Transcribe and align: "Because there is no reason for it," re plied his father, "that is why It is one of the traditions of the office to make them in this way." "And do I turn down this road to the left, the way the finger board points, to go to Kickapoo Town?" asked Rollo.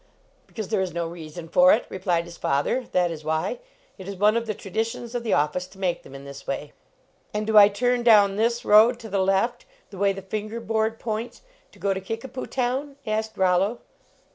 "Because 0.47 0.69
there 0.69 0.81
is 0.81 0.95
no 0.95 1.05
reason 1.05 1.47
for 1.47 1.71
it," 1.73 1.85
re 1.87 1.99
plied 1.99 2.25
his 2.25 2.35
father, 2.35 2.87
"that 2.91 3.11
is 3.11 3.23
why 3.23 3.59
It 3.99 4.07
is 4.07 4.15
one 4.15 4.35
of 4.35 4.47
the 4.47 4.55
traditions 4.55 5.13
of 5.13 5.21
the 5.23 5.33
office 5.33 5.67
to 5.67 5.77
make 5.77 6.01
them 6.01 6.15
in 6.15 6.25
this 6.25 6.47
way." 6.47 6.73
"And 7.35 7.45
do 7.45 7.55
I 7.55 7.67
turn 7.69 8.01
down 8.01 8.35
this 8.35 8.65
road 8.65 8.97
to 9.01 9.09
the 9.09 9.21
left, 9.21 9.65
the 9.91 9.99
way 9.99 10.11
the 10.11 10.23
finger 10.23 10.59
board 10.59 10.97
points, 10.99 11.43
to 11.71 11.77
go 11.77 11.93
to 11.93 12.01
Kickapoo 12.01 12.47
Town?" 12.47 12.95
asked 13.05 13.37
Rollo. 13.37 13.77